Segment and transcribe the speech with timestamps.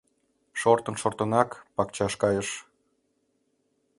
[0.59, 2.49] Шортын-шортынак, пакчаш кайыш.